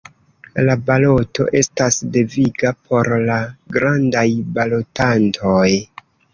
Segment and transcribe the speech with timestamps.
[0.69, 3.37] La baloto estas deviga por la
[3.79, 4.27] grandaj
[4.59, 5.65] balotantoj.